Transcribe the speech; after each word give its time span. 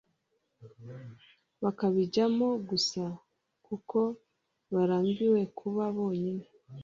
bakabijyamo 1.63 2.47
gusa 2.69 3.03
kuko 3.67 3.99
barambiwe 4.73 5.41
kuba 5.57 5.83
bonyine 5.97 6.43